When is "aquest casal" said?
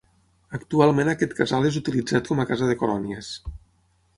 1.13-1.67